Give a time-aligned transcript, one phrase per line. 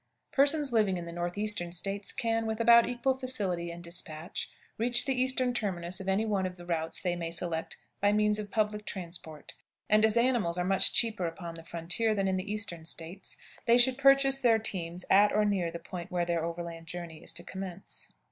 [0.31, 5.13] Persons living in the Northeastern States can, with about equal facility and dispatch, reach the
[5.13, 8.87] eastern terminus of any one of the routes they may select by means of public
[8.87, 9.53] transport.
[9.87, 13.37] And, as animals are much cheaper upon the frontier than in the Eastern States,
[13.67, 17.31] they should purchase their teams at or near the point where the overland journey is
[17.33, 18.09] to commence.